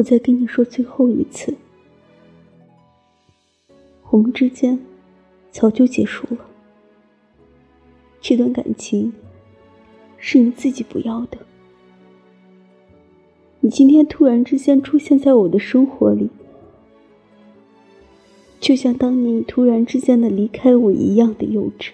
[0.00, 1.54] 我再跟你说最后一次。
[4.08, 4.78] 我们之间
[5.50, 6.38] 早就结束了。
[8.18, 9.12] 这段感情
[10.16, 11.36] 是你自己不要的。
[13.60, 16.30] 你今天突然之间出现在我的生活里。
[18.58, 21.90] 就像当你突然之间的离开我一样的幼稚。